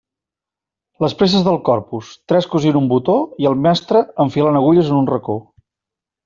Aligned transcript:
Les 1.03 1.13
presses 1.19 1.43
del 1.47 1.59
Corpus: 1.67 2.09
tres 2.33 2.47
cosint 2.53 2.79
un 2.79 2.87
botó 2.95 3.19
i 3.45 3.49
el 3.51 3.59
mestre 3.67 4.03
enfilant 4.27 4.59
agulles 4.63 4.91
en 4.95 4.99
un 5.03 5.11
racó. 5.13 5.39